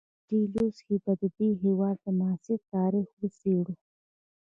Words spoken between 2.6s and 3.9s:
تاریخ وڅېړو.